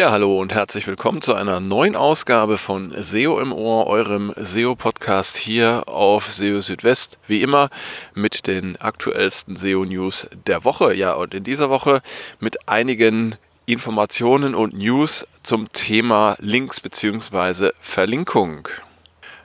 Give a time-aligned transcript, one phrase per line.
[0.00, 5.36] Ja, hallo und herzlich willkommen zu einer neuen Ausgabe von SEO im Ohr, eurem SEO-Podcast
[5.36, 7.18] hier auf SEO Südwest.
[7.26, 7.68] Wie immer
[8.14, 10.94] mit den aktuellsten SEO-News der Woche.
[10.94, 12.00] Ja, und in dieser Woche
[12.38, 13.36] mit einigen
[13.66, 17.72] Informationen und News zum Thema Links bzw.
[17.82, 18.68] Verlinkung.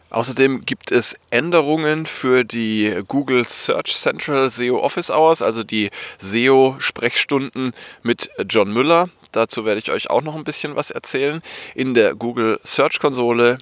[0.10, 7.74] Außerdem gibt es Änderungen für die Google Search Central SEO Office Hours, also die SEO-Sprechstunden
[8.04, 9.10] mit John Müller.
[9.36, 11.42] Dazu werde ich euch auch noch ein bisschen was erzählen.
[11.74, 13.58] In der Google Search Konsole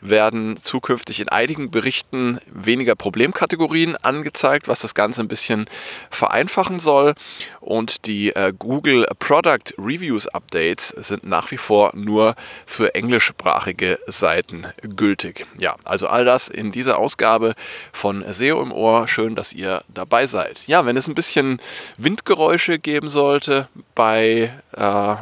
[0.00, 5.68] werden zukünftig in einigen Berichten weniger Problemkategorien angezeigt, was das Ganze ein bisschen
[6.10, 7.14] vereinfachen soll.
[7.60, 12.34] Und die äh, Google Product Reviews Updates sind nach wie vor nur
[12.66, 15.46] für englischsprachige Seiten gültig.
[15.58, 17.54] Ja, also all das in dieser Ausgabe
[17.92, 19.08] von SEO im Ohr.
[19.08, 20.60] Schön, dass ihr dabei seid.
[20.66, 21.60] Ja, wenn es ein bisschen
[21.96, 25.16] Windgeräusche geben sollte bei, äh,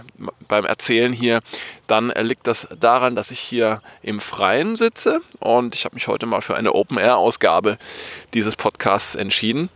[0.48, 1.40] beim Erzählen hier,
[1.86, 6.26] dann liegt das daran, dass ich hier im Freien sitze und ich habe mich heute
[6.26, 7.78] mal für eine Open-Air-Ausgabe
[8.34, 9.70] dieses Podcasts entschieden.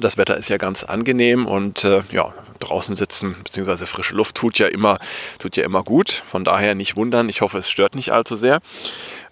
[0.00, 3.86] Das Wetter ist ja ganz angenehm und äh, ja, draußen sitzen bzw.
[3.86, 4.98] frische Luft tut ja immer,
[5.38, 6.22] tut ja immer gut.
[6.26, 7.28] Von daher nicht wundern.
[7.28, 8.60] Ich hoffe, es stört nicht allzu sehr.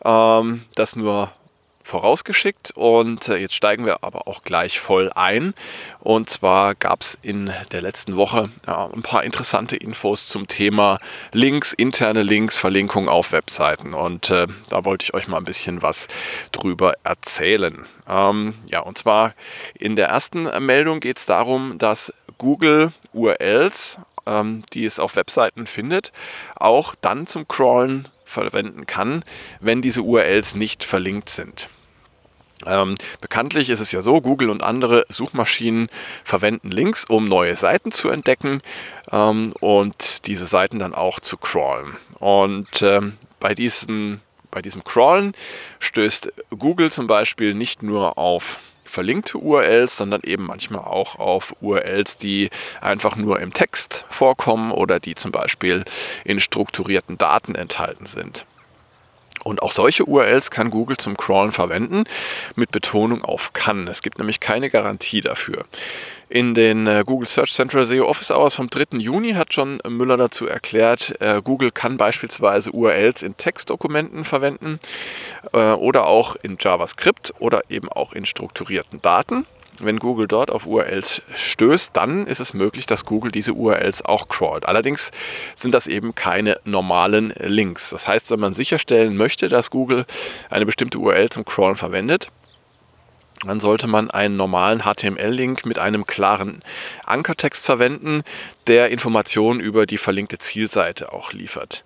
[0.04, 1.32] Ähm, das nur
[1.84, 5.54] vorausgeschickt und äh, jetzt steigen wir aber auch gleich voll ein.
[6.00, 10.98] Und zwar gab es in der letzten Woche ja, ein paar interessante Infos zum Thema
[11.32, 13.94] Links, interne Links, Verlinkung auf Webseiten.
[13.94, 16.08] Und äh, da wollte ich euch mal ein bisschen was
[16.50, 17.86] drüber erzählen.
[18.08, 19.34] Ähm, ja, und zwar
[19.78, 25.66] in der ersten Meldung geht es darum, dass Google URLs, ähm, die es auf Webseiten
[25.66, 26.12] findet,
[26.56, 29.24] auch dann zum Crawlen verwenden kann,
[29.60, 31.68] wenn diese URLs nicht verlinkt sind.
[32.66, 35.88] Ähm, bekanntlich ist es ja so, Google und andere Suchmaschinen
[36.24, 38.62] verwenden Links, um neue Seiten zu entdecken
[39.10, 41.96] ähm, und diese Seiten dann auch zu crawlen.
[42.18, 45.34] Und ähm, bei, diesen, bei diesem Crawlen
[45.80, 52.16] stößt Google zum Beispiel nicht nur auf verlinkte URLs, sondern eben manchmal auch auf URLs,
[52.16, 52.50] die
[52.80, 55.84] einfach nur im Text vorkommen oder die zum Beispiel
[56.24, 58.46] in strukturierten Daten enthalten sind.
[59.44, 62.04] Und auch solche URLs kann Google zum Crawlen verwenden,
[62.56, 63.86] mit Betonung auf kann.
[63.86, 65.64] Es gibt nämlich keine Garantie dafür.
[66.30, 68.98] In den äh, Google Search Central SEO Office Hours vom 3.
[68.98, 74.80] Juni hat John Müller dazu erklärt, äh, Google kann beispielsweise URLs in Textdokumenten verwenden
[75.52, 79.46] äh, oder auch in JavaScript oder eben auch in strukturierten Daten.
[79.80, 84.28] Wenn Google dort auf URLs stößt, dann ist es möglich, dass Google diese URLs auch
[84.28, 84.66] crawlt.
[84.66, 85.10] Allerdings
[85.56, 87.90] sind das eben keine normalen Links.
[87.90, 90.06] Das heißt, wenn man sicherstellen möchte, dass Google
[90.48, 92.28] eine bestimmte URL zum Crawlen verwendet,
[93.44, 96.62] dann sollte man einen normalen HTML-Link mit einem klaren
[97.04, 98.22] Ankertext verwenden,
[98.66, 101.84] der Informationen über die verlinkte Zielseite auch liefert.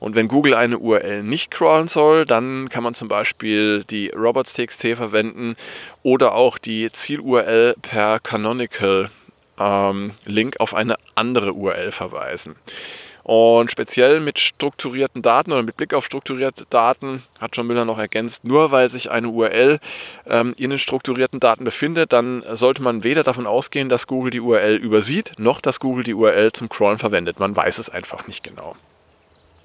[0.00, 4.96] Und wenn Google eine URL nicht crawlen soll, dann kann man zum Beispiel die robots.txt
[4.96, 5.56] verwenden
[6.02, 9.10] oder auch die Ziel-URL per Canonical
[9.58, 12.56] ähm, Link auf eine andere URL verweisen.
[13.22, 17.98] Und speziell mit strukturierten Daten oder mit Blick auf strukturierte Daten hat John Müller noch
[17.98, 19.78] ergänzt, nur weil sich eine URL
[20.26, 24.40] ähm, in den strukturierten Daten befindet, dann sollte man weder davon ausgehen, dass Google die
[24.40, 27.38] URL übersieht, noch dass Google die URL zum Crawlen verwendet.
[27.38, 28.74] Man weiß es einfach nicht genau.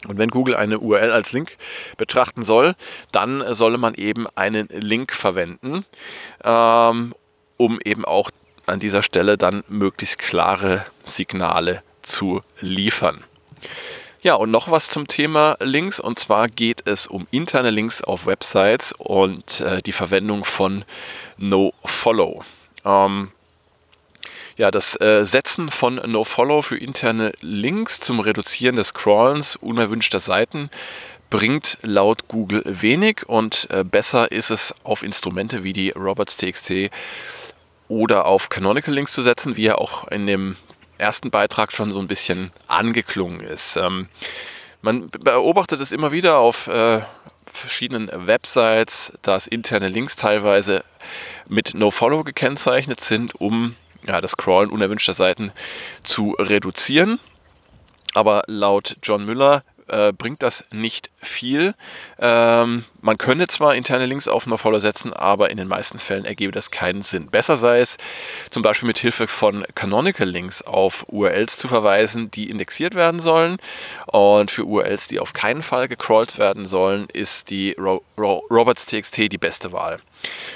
[0.07, 1.57] Und wenn Google eine URL als Link
[1.97, 2.75] betrachten soll,
[3.11, 5.85] dann solle man eben einen Link verwenden,
[6.43, 7.13] ähm,
[7.57, 8.31] um eben auch
[8.65, 13.23] an dieser Stelle dann möglichst klare Signale zu liefern.
[14.21, 15.99] Ja, und noch was zum Thema Links.
[15.99, 20.83] Und zwar geht es um interne Links auf Websites und äh, die Verwendung von
[21.37, 22.43] NoFollow.
[22.83, 23.31] Ähm,
[24.57, 30.69] ja, das äh, Setzen von NoFollow für interne Links zum Reduzieren des Crawlens unerwünschter Seiten
[31.29, 36.91] bringt laut Google wenig und äh, besser ist es auf Instrumente wie die robots.txt
[37.87, 40.55] oder auf Canonical Links zu setzen, wie ja auch in dem
[40.97, 43.75] ersten Beitrag schon so ein bisschen angeklungen ist.
[43.75, 44.07] Ähm,
[44.81, 47.01] man beobachtet es immer wieder auf äh,
[47.51, 50.83] verschiedenen Websites, dass interne Links teilweise
[51.47, 53.75] mit NoFollow gekennzeichnet sind, um
[54.07, 55.51] ja, das Crawlen unerwünschter Seiten
[56.03, 57.19] zu reduzieren.
[58.13, 61.75] Aber laut John Müller äh, bringt das nicht viel.
[62.19, 66.51] Ähm, man könne zwar interne Links auf NoFollow setzen, aber in den meisten Fällen ergebe
[66.51, 67.27] das keinen Sinn.
[67.27, 67.97] Besser sei es,
[68.49, 73.57] zum Beispiel mit Hilfe von Canonical Links auf URLs zu verweisen, die indexiert werden sollen.
[74.07, 79.17] Und für URLs, die auf keinen Fall gecrawlt werden sollen, ist die Ro Ro Robots.txt
[79.17, 79.99] die beste Wahl.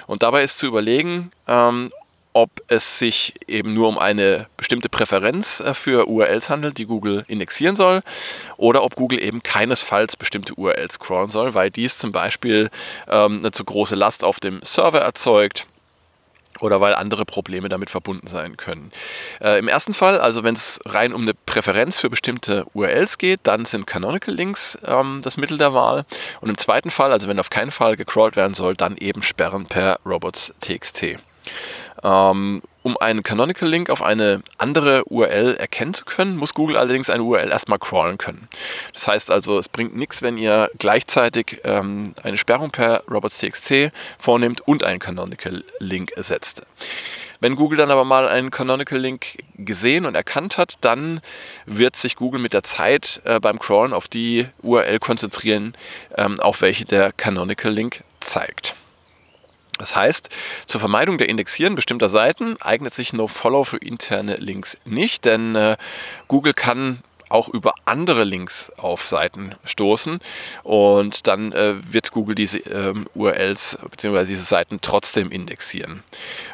[0.08, 1.92] Und dabei ist zu überlegen, ähm,
[2.42, 7.26] ob es sich eben nur um eine bestimmte Präferenz äh, für URLs handelt, die Google
[7.28, 8.02] indexieren soll,
[8.56, 12.70] oder ob Google eben keinesfalls bestimmte URLs crawlen soll, weil dies zum Beispiel
[13.10, 15.68] ähm, eine zu große Last auf dem Server erzeugt
[16.62, 18.92] oder weil andere Probleme damit verbunden sein können.
[19.42, 23.42] Äh, Im ersten Fall, also wenn es rein um eine Präferenz für bestimmte URLs geht,
[23.44, 26.06] dann sind Canonical Links ähm, das Mittel der Wahl.
[26.40, 29.66] Und im zweiten Fall, also wenn auf keinen Fall gecrawlt werden soll, dann eben Sperren
[29.66, 31.18] per robots.txt.
[32.04, 37.10] Ähm, um einen Canonical Link auf eine andere URL erkennen zu können, muss Google allerdings
[37.10, 38.48] eine URL erstmal crawlen können.
[38.94, 44.62] Das heißt also, es bringt nichts, wenn ihr gleichzeitig ähm, eine Sperrung per robots.txt vornehmt
[44.62, 46.64] und einen Canonical Link ersetzt.
[47.42, 51.22] Wenn Google dann aber mal einen Canonical Link gesehen und erkannt hat, dann
[51.66, 55.74] wird sich Google mit der Zeit äh, beim Crawlen auf die URL konzentrieren,
[56.18, 58.76] ähm, auf welche der Canonical Link zeigt.
[59.80, 60.30] Das heißt,
[60.68, 65.78] zur Vermeidung der Indexieren bestimmter Seiten eignet sich NoFollow für interne Links nicht, denn äh,
[66.28, 67.00] Google kann
[67.30, 70.20] auch über andere Links auf Seiten stoßen
[70.64, 74.26] und dann äh, wird Google diese ähm, URLs bzw.
[74.26, 76.04] diese Seiten trotzdem indexieren.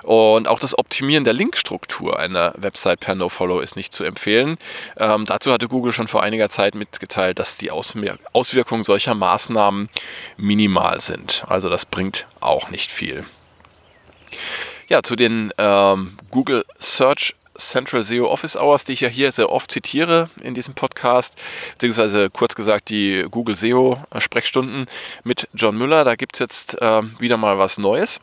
[0.04, 4.58] Und auch das Optimieren der Linkstruktur einer Website per NoFollow ist nicht zu empfehlen.
[4.98, 9.90] Ähm, dazu hatte Google schon vor einiger Zeit mitgeteilt, dass die Auswirkungen solcher Maßnahmen
[10.38, 11.44] minimal sind.
[11.48, 13.26] Also das bringt auch nicht viel.
[14.88, 19.52] Ja, zu den ähm, Google Search Central SEO Office Hours, die ich ja hier sehr
[19.52, 21.36] oft zitiere in diesem Podcast,
[21.74, 24.88] beziehungsweise kurz gesagt die Google SEO Sprechstunden
[25.24, 26.04] mit John Müller.
[26.04, 28.20] Da gibt es jetzt äh, wieder mal was Neues.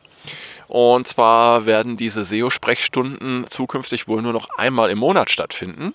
[0.68, 5.92] Und zwar werden diese SEO-Sprechstunden zukünftig wohl nur noch einmal im Monat stattfinden.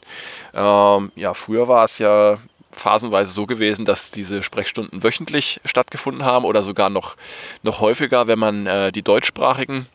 [0.54, 2.38] Ähm, ja, früher war es ja
[2.72, 7.16] phasenweise so gewesen, dass diese Sprechstunden wöchentlich stattgefunden haben oder sogar noch,
[7.64, 9.88] noch häufiger, wenn man äh, die deutschsprachigen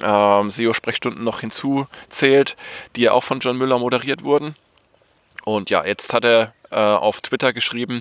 [0.00, 2.56] ähm, SEO-Sprechstunden noch hinzuzählt,
[2.96, 4.56] die ja auch von John Müller moderiert wurden.
[5.44, 8.00] Und ja, jetzt hat er äh, auf Twitter geschrieben,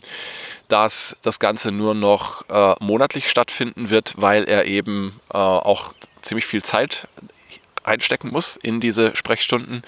[0.69, 6.45] dass das Ganze nur noch äh, monatlich stattfinden wird, weil er eben äh, auch ziemlich
[6.45, 7.07] viel Zeit
[7.84, 9.84] einstecken muss in diese Sprechstunden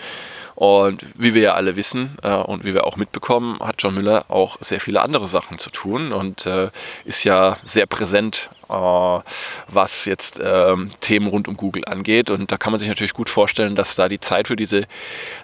[0.56, 4.26] und wie wir ja alle wissen äh, und wie wir auch mitbekommen, hat John Müller
[4.30, 6.70] auch sehr viele andere Sachen zu tun und äh,
[7.04, 12.30] ist ja sehr präsent, äh, was jetzt ähm, Themen rund um Google angeht.
[12.30, 14.88] Und da kann man sich natürlich gut vorstellen, dass da die Zeit für diese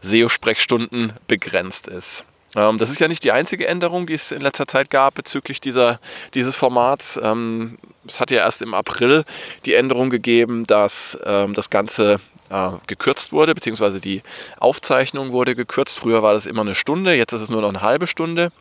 [0.01, 2.23] SEO-Sprechstunden begrenzt ist.
[2.55, 5.59] Ähm, das ist ja nicht die einzige Änderung, die es in letzter Zeit gab bezüglich
[5.59, 5.99] dieser,
[6.33, 7.19] dieses Formats.
[7.21, 9.25] Ähm, es hat ja erst im April
[9.65, 12.19] die Änderung gegeben, dass das Ganze
[12.51, 14.21] äh, gekürzt wurde, beziehungsweise die
[14.59, 15.99] Aufzeichnung wurde gekürzt.
[15.99, 18.51] Früher war das immer eine Stunde, jetzt ist es nur noch eine halbe Stunde.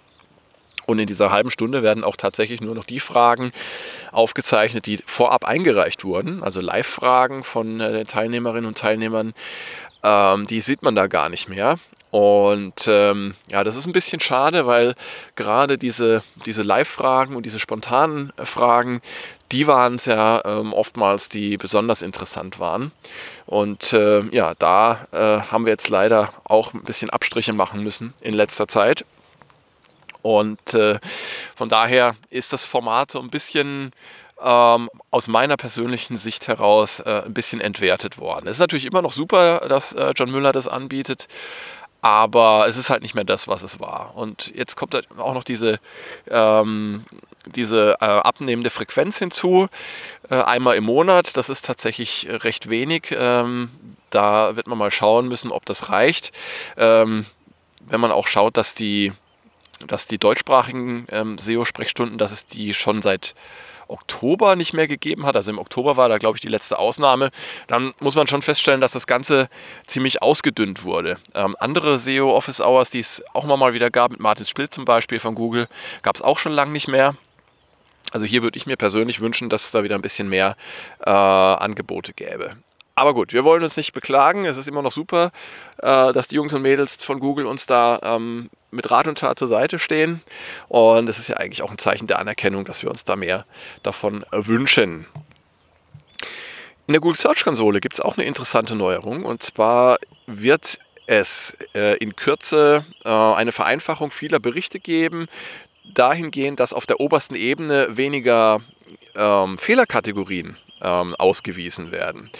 [0.86, 3.52] Und in dieser halben Stunde werden auch tatsächlich nur noch die Fragen
[4.10, 6.42] aufgezeichnet, die vorab eingereicht wurden.
[6.42, 9.34] Also Live-Fragen von äh, den Teilnehmerinnen und Teilnehmern.
[10.02, 11.78] Ähm, die sieht man da gar nicht mehr.
[12.10, 14.94] Und ähm, ja, das ist ein bisschen schade, weil
[15.36, 19.00] gerade diese, diese Live-Fragen und diese spontanen Fragen,
[19.52, 22.90] die waren es ja ähm, oftmals, die besonders interessant waren.
[23.46, 28.12] Und äh, ja, da äh, haben wir jetzt leider auch ein bisschen Abstriche machen müssen
[28.20, 29.04] in letzter Zeit.
[30.22, 30.98] Und äh,
[31.56, 33.92] von daher ist das Format so ein bisschen
[34.42, 38.46] ähm, aus meiner persönlichen Sicht heraus äh, ein bisschen entwertet worden.
[38.46, 41.28] Es ist natürlich immer noch super, dass äh, John Müller das anbietet,
[42.02, 44.16] aber es ist halt nicht mehr das, was es war.
[44.16, 45.80] Und jetzt kommt halt auch noch diese,
[46.28, 47.04] ähm,
[47.46, 49.68] diese äh, abnehmende Frequenz hinzu,
[50.30, 51.36] äh, einmal im Monat.
[51.36, 53.08] Das ist tatsächlich recht wenig.
[53.10, 53.70] Ähm,
[54.10, 56.32] da wird man mal schauen müssen, ob das reicht.
[56.76, 57.26] Ähm,
[57.80, 59.12] wenn man auch schaut, dass die,
[59.86, 63.34] dass die deutschsprachigen ähm, SEO-Sprechstunden, dass es die schon seit
[63.90, 65.36] Oktober nicht mehr gegeben hat.
[65.36, 67.30] Also im Oktober war da, glaube ich, die letzte Ausnahme.
[67.66, 69.48] Dann muss man schon feststellen, dass das Ganze
[69.86, 71.18] ziemlich ausgedünnt wurde.
[71.34, 74.84] Ähm, andere SEO Office Hours, die es auch mal wieder gab, mit Martin Spill zum
[74.84, 75.68] Beispiel von Google,
[76.02, 77.16] gab es auch schon lange nicht mehr.
[78.12, 80.56] Also hier würde ich mir persönlich wünschen, dass es da wieder ein bisschen mehr
[81.04, 82.56] äh, Angebote gäbe.
[82.94, 84.44] Aber gut, wir wollen uns nicht beklagen.
[84.44, 85.32] Es ist immer noch super,
[85.78, 89.38] äh, dass die Jungs und Mädels von Google uns da ähm, mit Rat und Tat
[89.38, 90.22] zur Seite stehen.
[90.68, 93.46] Und es ist ja eigentlich auch ein Zeichen der Anerkennung, dass wir uns da mehr
[93.82, 95.06] davon wünschen.
[96.86, 99.24] In der Google Search Konsole gibt es auch eine interessante Neuerung.
[99.24, 105.28] Und zwar wird es äh, in Kürze äh, eine Vereinfachung vieler Berichte geben,
[105.84, 108.60] dahingehend, dass auf der obersten Ebene weniger
[109.16, 112.30] ähm, Fehlerkategorien ähm, ausgewiesen werden.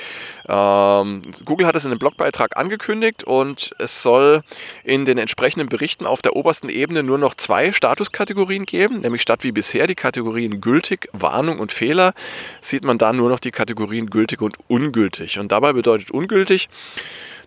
[0.48, 4.42] Ähm, Google hat es in einem Blogbeitrag angekündigt und es soll
[4.84, 9.44] in den entsprechenden Berichten auf der obersten Ebene nur noch zwei Statuskategorien geben, nämlich statt
[9.44, 12.14] wie bisher die Kategorien gültig, Warnung und Fehler,
[12.60, 15.38] sieht man da nur noch die Kategorien gültig und ungültig.
[15.38, 16.68] Und dabei bedeutet ungültig,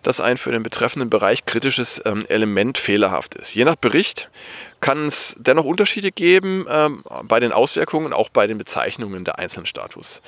[0.04, 3.54] dass ein für den betreffenden Bereich kritisches ähm, Element fehlerhaft ist.
[3.54, 4.28] Je nach Bericht
[4.84, 9.64] kann es dennoch Unterschiede geben ähm, bei den Auswirkungen, auch bei den Bezeichnungen der einzelnen
[9.64, 10.20] Status.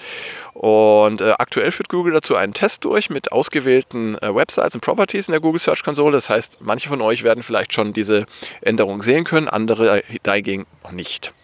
[0.55, 5.29] Und äh, aktuell führt Google dazu einen Test durch mit ausgewählten äh, Websites und Properties
[5.29, 6.13] in der Google Search Console.
[6.13, 8.25] Das heißt, manche von euch werden vielleicht schon diese
[8.63, 11.35] Änderung sehen können, andere dagegen noch nicht.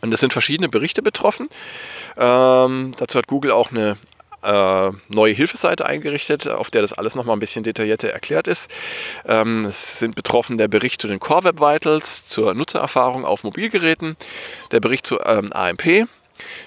[0.00, 1.50] Und es sind verschiedene Berichte betroffen.
[2.16, 3.98] Ähm, dazu hat Google auch eine
[4.44, 8.68] äh, neue Hilfeseite eingerichtet, auf der das alles nochmal ein bisschen detaillierter erklärt ist.
[9.26, 14.16] Ähm, es sind betroffen der Bericht zu den Core Web Vitals, zur Nutzererfahrung auf Mobilgeräten,
[14.70, 16.06] der Bericht zu ähm, AMP,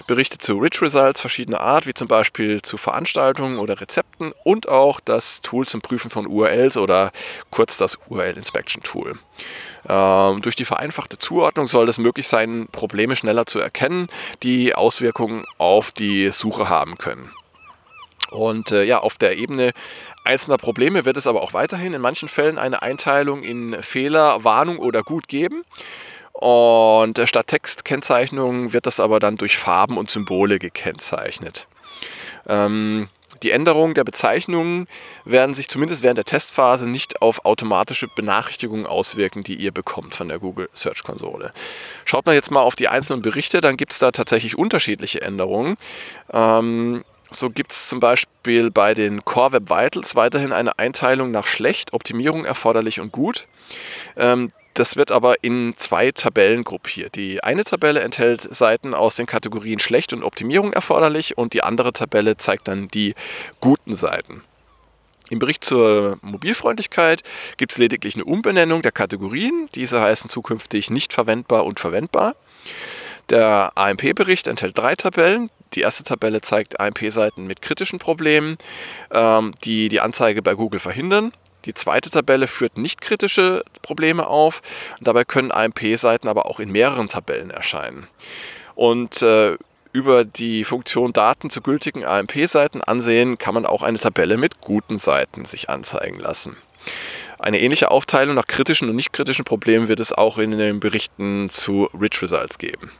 [0.06, 5.00] Berichte zu Rich Results verschiedener Art, wie zum Beispiel zu Veranstaltungen oder Rezepten und auch
[5.00, 7.12] das Tool zum Prüfen von URLs oder
[7.50, 9.18] kurz das URL Inspection Tool.
[9.88, 14.08] Ähm, durch die vereinfachte Zuordnung soll es möglich sein, Probleme schneller zu erkennen,
[14.42, 17.30] die Auswirkungen auf die Suche haben können.
[18.30, 19.72] Und äh, ja, auf der Ebene
[20.24, 24.78] einzelner Probleme wird es aber auch weiterhin in manchen Fällen eine Einteilung in Fehler, Warnung
[24.78, 25.64] oder Gut geben.
[26.32, 31.66] Und äh, statt Textkennzeichnung wird das aber dann durch Farben und Symbole gekennzeichnet.
[32.46, 33.08] Ähm,
[33.42, 34.88] die Änderungen der Bezeichnungen
[35.24, 40.28] werden sich zumindest während der Testphase nicht auf automatische Benachrichtigungen auswirken, die ihr bekommt von
[40.28, 41.52] der Google Search Konsole.
[42.04, 45.76] Schaut man jetzt mal auf die einzelnen Berichte, dann gibt es da tatsächlich unterschiedliche Änderungen.
[46.32, 51.46] Ähm, so gibt es zum Beispiel bei den Core Web Vitals weiterhin eine Einteilung nach
[51.46, 53.46] schlecht, Optimierung erforderlich und gut.
[54.16, 57.16] Ähm, das wird aber in zwei Tabellen gruppiert.
[57.16, 61.92] Die eine Tabelle enthält Seiten aus den Kategorien schlecht und Optimierung erforderlich und die andere
[61.92, 63.14] Tabelle zeigt dann die
[63.60, 64.42] guten Seiten.
[65.30, 67.22] Im Bericht zur Mobilfreundlichkeit
[67.56, 69.68] gibt es lediglich eine Umbenennung der Kategorien.
[69.74, 72.34] Diese heißen zukünftig nicht verwendbar und verwendbar.
[73.30, 75.50] Der AMP-Bericht enthält drei Tabellen.
[75.74, 78.56] Die erste Tabelle zeigt AMP-Seiten mit kritischen Problemen,
[79.10, 81.32] ähm, die die Anzeige bei Google verhindern.
[81.66, 84.62] Die zweite Tabelle führt nicht kritische Probleme auf.
[85.00, 88.06] Dabei können AMP-Seiten aber auch in mehreren Tabellen erscheinen.
[88.74, 89.56] Und äh,
[89.92, 94.96] über die Funktion Daten zu gültigen AMP-Seiten ansehen, kann man auch eine Tabelle mit guten
[94.96, 96.56] Seiten sich anzeigen lassen.
[97.38, 101.50] Eine ähnliche Aufteilung nach kritischen und nicht kritischen Problemen wird es auch in den Berichten
[101.50, 102.90] zu Rich Results geben.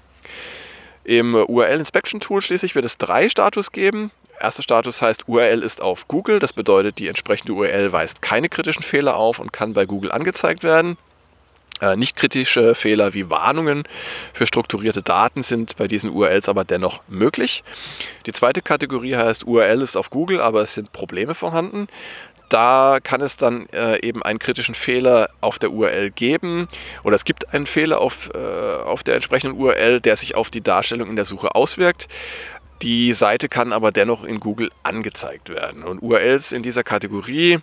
[1.08, 4.10] Im URL Inspection Tool schließlich wird es drei Status geben.
[4.38, 6.38] Erster Status heißt URL ist auf Google.
[6.38, 10.62] Das bedeutet, die entsprechende URL weist keine kritischen Fehler auf und kann bei Google angezeigt
[10.62, 10.98] werden.
[11.80, 13.84] Äh, nicht kritische Fehler wie Warnungen
[14.34, 17.64] für strukturierte Daten sind bei diesen URLs aber dennoch möglich.
[18.26, 21.88] Die zweite Kategorie heißt URL ist auf Google, aber es sind Probleme vorhanden
[22.48, 26.68] da kann es dann äh, eben einen kritischen Fehler auf der URL geben
[27.04, 30.60] oder es gibt einen Fehler auf, äh, auf der entsprechenden URL, der sich auf die
[30.60, 32.08] Darstellung in der Suche auswirkt.
[32.82, 35.82] Die Seite kann aber dennoch in Google angezeigt werden.
[35.82, 37.58] Und URLs in dieser Kategorie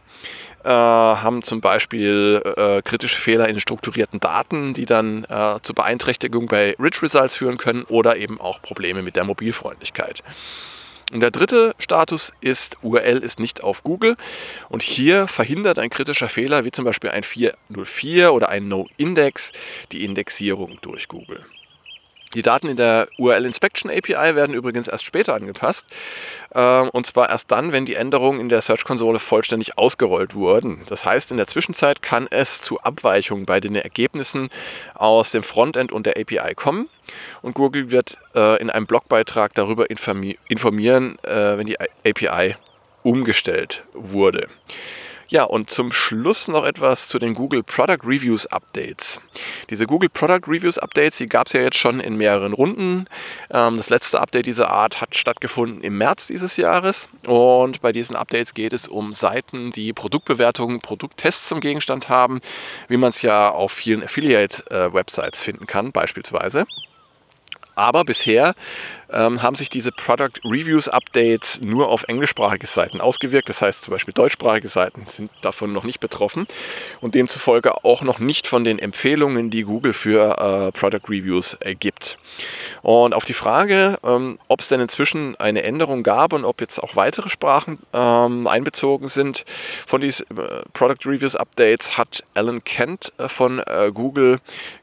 [0.63, 6.47] äh, haben zum Beispiel äh, kritische Fehler in strukturierten Daten, die dann äh, zur Beeinträchtigung
[6.47, 10.21] bei Rich Results führen können oder eben auch Probleme mit der Mobilfreundlichkeit.
[11.11, 14.17] Und der dritte Status ist, URL ist nicht auf Google.
[14.69, 19.51] Und hier verhindert ein kritischer Fehler, wie zum Beispiel ein 404 oder ein No-Index,
[19.91, 21.45] die Indexierung durch Google.
[22.35, 25.87] Die Daten in der URL Inspection API werden übrigens erst später angepasst.
[26.53, 30.83] Ähm, und zwar erst dann, wenn die Änderungen in der Search-Konsole vollständig ausgerollt wurden.
[30.87, 34.49] Das heißt, in der Zwischenzeit kann es zu Abweichungen bei den Ergebnissen
[34.93, 36.89] aus dem Frontend und der API kommen.
[37.41, 42.55] Und Google wird äh, in einem Blogbeitrag darüber informieren, äh, wenn die API
[43.03, 44.49] umgestellt wurde.
[45.35, 49.19] Ja, und zum Schluss noch etwas zu den Google Product Reviews Updates.
[49.69, 53.07] Diese Google Product Reviews Updates, die gab es ja jetzt schon in mehreren Runden.
[53.51, 57.09] Ähm, das letzte Update dieser Art hat stattgefunden im März dieses Jahres.
[57.27, 62.39] Und bei diesen Updates geht es um Seiten, die Produktbewertungen, Produkttests zum Gegenstand haben,
[62.87, 66.65] wie man es ja auf vielen Affiliate-Websites finden kann, beispielsweise.
[67.75, 68.55] Aber bisher
[69.15, 73.49] ähm, haben sich diese Product Reviews Updates nur auf englischsprachige Seiten ausgewirkt.
[73.49, 76.47] Das heißt zum Beispiel deutschsprachige Seiten sind davon noch nicht betroffen
[77.01, 81.75] und demzufolge auch noch nicht von den Empfehlungen, die Google für äh, Product Reviews äh,
[81.75, 82.17] gibt.
[82.81, 86.81] Und auf die Frage, ähm, ob es denn inzwischen eine Änderung gab und ob jetzt
[86.83, 89.45] auch weitere Sprachen ähm, einbezogen sind
[89.87, 94.39] von diesen äh, Product Reviews Updates, hat Alan Kent äh, von äh, Google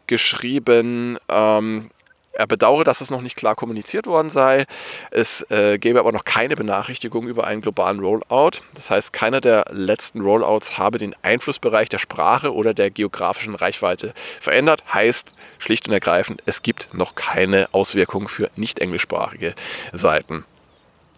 [0.07, 1.91] geschrieben, ähm,
[2.33, 4.65] Er bedauere, dass es noch nicht klar kommuniziert worden sei.
[5.11, 8.63] Es äh, gäbe aber noch keine Benachrichtigung über einen globalen Rollout.
[8.75, 14.15] Das heißt, keiner der letzten Rollouts habe den Einflussbereich der Sprache oder der geografischen Reichweite
[14.41, 14.83] verändert.
[14.93, 19.55] Heißt schlicht und ergreifend, es gibt noch keine Auswirkungen für nicht englischsprachige
[19.93, 20.45] Seiten.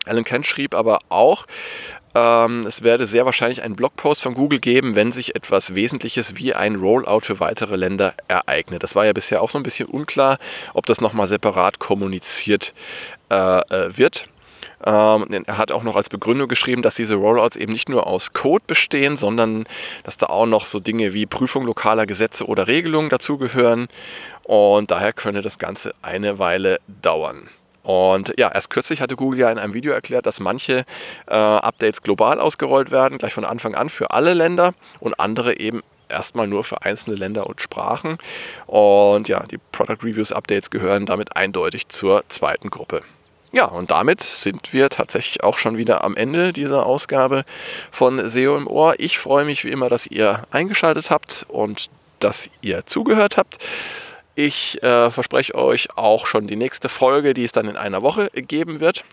[0.04, 1.46] Alan Kent schrieb aber auch,
[2.14, 6.54] ähm, es werde sehr wahrscheinlich einen Blogpost von Google geben, wenn sich etwas Wesentliches wie
[6.54, 8.82] ein Rollout für weitere Länder ereignet.
[8.82, 10.38] Das war ja bisher auch so ein bisschen unklar,
[10.74, 12.72] ob das nochmal separat kommuniziert
[13.30, 14.28] äh, äh wird.
[14.86, 18.32] Ähm, er hat auch noch als Begründung geschrieben, dass diese Rollouts eben nicht nur aus
[18.32, 19.64] Code bestehen, sondern
[20.04, 23.88] dass da auch noch so Dinge wie Prüfung lokaler Gesetze oder Regelungen dazugehören.
[24.42, 27.48] Und daher könne das Ganze eine Weile dauern.
[27.84, 30.84] Und ja, erst kürzlich hatte Google ja in einem Video erklärt, dass manche
[31.26, 35.82] äh, Updates global ausgerollt werden, gleich von Anfang an für alle Länder und andere eben
[36.08, 38.18] erstmal nur für einzelne Länder und Sprachen.
[38.66, 43.02] Und ja, die Product Reviews Updates gehören damit eindeutig zur zweiten Gruppe.
[43.52, 47.44] Ja, und damit sind wir tatsächlich auch schon wieder am Ende dieser Ausgabe
[47.92, 48.94] von SEO im Ohr.
[48.98, 51.88] Ich freue mich wie immer, dass ihr eingeschaltet habt und
[52.18, 53.58] dass ihr zugehört habt.
[54.34, 58.30] Ich äh, verspreche euch auch schon die nächste Folge, die es dann in einer Woche
[58.34, 59.04] geben wird.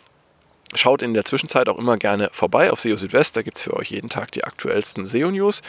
[0.73, 3.35] Schaut in der Zwischenzeit auch immer gerne vorbei auf SEO Südwest.
[3.35, 5.61] Da gibt es für euch jeden Tag die aktuellsten SEO-News.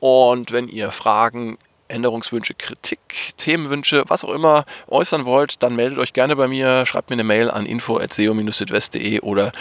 [0.00, 6.12] Und wenn ihr Fragen, Änderungswünsche, Kritik, Themenwünsche, was auch immer äußern wollt, dann meldet euch
[6.12, 9.52] gerne bei mir, schreibt mir eine Mail an info.seo-südwest.de oder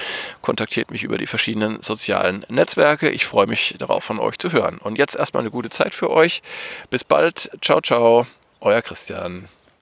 [0.41, 3.09] kontaktiert mich über die verschiedenen sozialen Netzwerke.
[3.09, 4.77] Ich freue mich darauf, von euch zu hören.
[4.77, 6.41] Und jetzt erstmal eine gute Zeit für euch.
[6.89, 7.49] Bis bald.
[7.61, 8.25] Ciao, ciao.
[8.65, 9.47] Euer Christian.